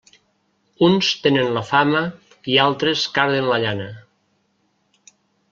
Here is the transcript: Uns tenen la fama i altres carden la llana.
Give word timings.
Uns 0.85 1.09
tenen 1.25 1.51
la 1.57 1.63
fama 1.71 2.01
i 2.55 2.57
altres 2.65 3.05
carden 3.19 3.51
la 3.53 3.61
llana. 3.67 3.87